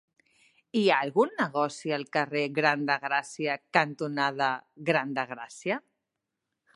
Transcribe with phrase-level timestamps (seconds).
[0.79, 4.51] Hi ha algun negoci al carrer Gran de Gràcia cantonada
[4.91, 5.79] Gran de Gràcia?